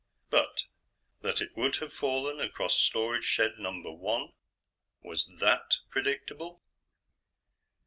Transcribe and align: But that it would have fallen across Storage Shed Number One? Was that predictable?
But 0.31 0.63
that 1.21 1.41
it 1.41 1.55
would 1.55 1.75
have 1.75 1.93
fallen 1.93 2.39
across 2.39 2.75
Storage 2.75 3.23
Shed 3.23 3.59
Number 3.59 3.91
One? 3.91 4.33
Was 5.03 5.27
that 5.39 5.75
predictable? 5.91 6.63